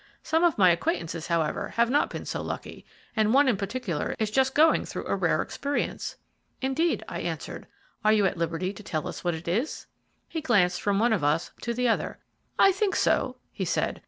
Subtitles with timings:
[0.23, 4.31] Some of my acquaintances, however, have not been so lucky, and one in particular is
[4.31, 6.15] just going through a rare experience."
[6.59, 7.67] "Indeed," I answered;
[8.03, 9.85] "are you at liberty to tell us what it is?"
[10.27, 12.17] He glanced from one of us to the other.
[12.57, 13.99] "I think so," he said.